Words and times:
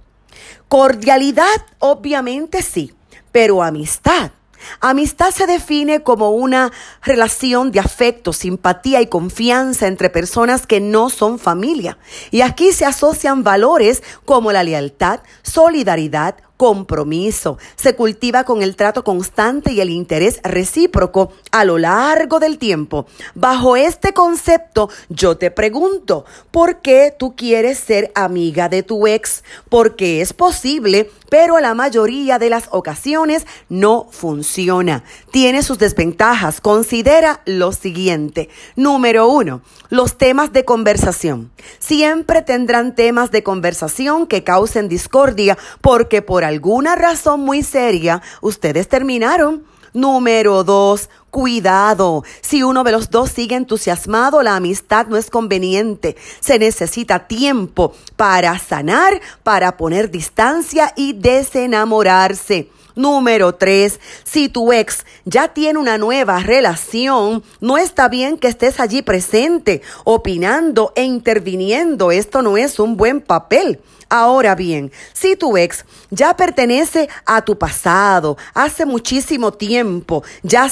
Cordialidad, 0.68 1.46
obviamente 1.78 2.64
sí 2.64 2.96
pero 3.32 3.64
amistad. 3.64 4.32
Amistad 4.80 5.32
se 5.32 5.48
define 5.48 6.04
como 6.04 6.32
una 6.32 6.72
relación 7.02 7.72
de 7.72 7.80
afecto, 7.80 8.32
simpatía 8.34 9.02
y 9.02 9.08
confianza 9.08 9.88
entre 9.88 10.10
personas 10.10 10.68
que 10.68 10.80
no 10.80 11.10
son 11.10 11.40
familia. 11.40 11.98
Y 12.30 12.42
aquí 12.42 12.72
se 12.72 12.86
asocian 12.86 13.44
valores 13.44 14.04
como 14.26 14.52
la 14.52 14.64
lealtad, 14.64 15.22
solidaridad, 15.42 16.36
compromiso. 16.62 17.58
Se 17.76 17.96
cultiva 17.96 18.44
con 18.44 18.62
el 18.62 18.76
trato 18.76 19.04
constante 19.04 19.72
y 19.72 19.82
el 19.82 19.90
interés 19.90 20.40
recíproco 20.44 21.32
a 21.50 21.66
lo 21.66 21.80
largo 21.80 22.40
del 22.40 22.60
tiempo. 22.60 23.08
Bajo 23.34 23.76
este 23.76 24.14
concepto, 24.14 24.88
yo 25.10 25.38
te 25.38 25.50
pregunto, 25.50 26.24
¿por 26.52 26.84
qué 26.84 27.16
tú 27.18 27.36
quieres 27.36 27.80
ser 27.80 28.12
amiga 28.14 28.70
de 28.70 28.84
tu 28.84 29.08
ex? 29.08 29.44
Porque 29.70 30.22
es 30.22 30.34
posible, 30.34 31.10
pero 31.32 31.60
la 31.60 31.74
mayoría 31.74 32.38
de 32.38 32.52
las 32.52 32.66
ocasiones 32.70 33.48
no 33.68 34.08
funciona. 34.12 35.04
Tiene 35.32 35.64
sus 35.64 35.80
desventajas. 35.80 36.62
Considera 36.62 37.42
lo 37.46 37.72
siguiente. 37.72 38.50
Número 38.76 39.28
uno, 39.30 39.62
los 39.90 40.20
temas 40.20 40.54
de 40.54 40.64
conversación. 40.64 41.50
Siempre 41.80 42.44
tendrán 42.44 42.94
temas 42.94 43.32
de 43.32 43.42
conversación 43.42 44.28
que 44.28 44.44
causen 44.44 44.90
discordia 44.90 45.58
porque 45.82 46.22
por 46.22 46.51
alguna 46.52 46.96
razón 46.96 47.40
muy 47.40 47.64
seria 47.64 48.22
ustedes 48.42 48.88
terminaron. 48.88 49.64
Número 49.94 50.64
dos, 50.64 51.10
cuidado. 51.32 52.24
Si 52.42 52.62
uno 52.62 52.84
de 52.84 52.92
los 52.92 53.10
dos 53.10 53.32
sigue 53.32 53.56
entusiasmado, 53.56 54.44
la 54.44 54.58
amistad 54.58 55.08
no 55.08 55.18
es 55.18 55.32
conveniente. 55.32 56.16
Se 56.42 56.60
necesita 56.60 57.28
tiempo 57.28 57.94
para 58.16 58.60
sanar, 58.60 59.20
para 59.42 59.78
poner 59.78 60.12
distancia 60.12 60.94
y 60.96 61.14
desenamorarse. 61.14 62.70
Número 62.96 63.56
tres, 63.56 64.02
si 64.26 64.50
tu 64.50 64.74
ex 64.74 65.06
ya 65.24 65.48
tiene 65.48 65.80
una 65.80 65.98
nueva 65.98 66.40
relación, 66.40 67.42
no 67.62 67.78
está 67.78 68.10
bien 68.10 68.38
que 68.38 68.50
estés 68.50 68.82
allí 68.82 69.02
presente, 69.02 69.82
opinando 70.04 70.92
e 70.96 71.04
interviniendo. 71.04 72.12
Esto 72.12 72.42
no 72.42 72.58
es 72.58 72.80
un 72.80 72.98
buen 72.98 73.22
papel. 73.22 73.80
Ahora 74.14 74.56
bien, 74.56 74.92
si 75.14 75.38
tu 75.38 75.56
ex 75.56 75.86
ya 76.10 76.36
pertenece 76.36 77.08
a 77.26 77.46
tu 77.46 77.58
pasado, 77.58 78.38
hace 78.54 78.86
muchísimo 78.86 79.54
tiempo, 79.54 80.22
ya 80.44 80.68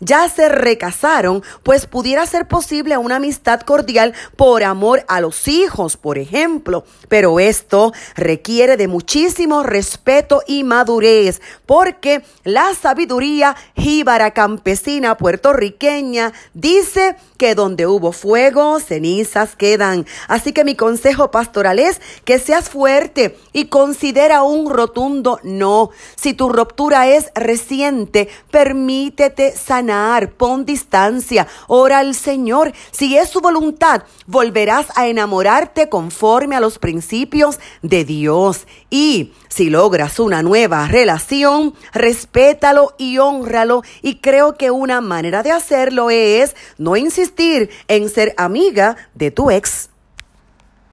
ya 0.00 0.28
se 0.28 0.48
recasaron, 0.48 1.42
pues 1.62 1.86
pudiera 1.86 2.26
ser 2.26 2.46
posible 2.46 2.96
una 2.96 3.16
amistad 3.16 3.60
cordial 3.60 4.14
por 4.36 4.62
amor 4.62 5.04
a 5.08 5.20
los 5.20 5.48
hijos, 5.48 5.96
por 5.96 6.18
ejemplo. 6.18 6.84
Pero 7.08 7.40
esto 7.40 7.92
requiere 8.14 8.76
de 8.76 8.88
muchísimo 8.88 9.62
respeto 9.62 10.42
y 10.46 10.64
madurez, 10.64 11.40
porque 11.66 12.22
la 12.44 12.74
sabiduría 12.74 13.56
jíbara 13.76 14.32
campesina 14.32 15.16
puertorriqueña 15.16 16.32
dice 16.54 17.16
que 17.36 17.54
donde 17.54 17.86
hubo 17.86 18.12
fuego, 18.12 18.80
cenizas 18.80 19.56
quedan. 19.56 20.06
Así 20.26 20.52
que 20.52 20.64
mi 20.64 20.74
consejo 20.74 21.30
pastoral 21.30 21.78
es 21.78 22.00
que 22.24 22.38
seas 22.38 22.68
fuerte 22.68 23.38
y 23.52 23.66
considera 23.66 24.42
un 24.42 24.70
rotundo 24.70 25.40
no. 25.42 25.90
Si 26.16 26.34
tu 26.34 26.48
ruptura 26.48 27.08
es 27.08 27.30
reciente, 27.34 28.28
permítete 28.50 29.47
sanar, 29.56 30.30
pon 30.30 30.64
distancia, 30.64 31.46
ora 31.66 31.98
al 31.98 32.14
Señor. 32.14 32.72
Si 32.90 33.16
es 33.16 33.28
su 33.28 33.40
voluntad, 33.40 34.02
volverás 34.26 34.86
a 34.96 35.06
enamorarte 35.06 35.88
conforme 35.88 36.56
a 36.56 36.60
los 36.60 36.78
principios 36.78 37.60
de 37.82 38.04
Dios. 38.04 38.66
Y 38.90 39.32
si 39.48 39.70
logras 39.70 40.18
una 40.18 40.42
nueva 40.42 40.86
relación, 40.88 41.74
respétalo 41.92 42.94
y 42.98 43.18
honralo. 43.18 43.82
Y 44.02 44.16
creo 44.16 44.56
que 44.56 44.70
una 44.70 45.00
manera 45.00 45.42
de 45.42 45.52
hacerlo 45.52 46.10
es 46.10 46.54
no 46.76 46.96
insistir 46.96 47.70
en 47.88 48.08
ser 48.08 48.34
amiga 48.36 48.96
de 49.14 49.30
tu 49.30 49.50
ex. 49.50 49.90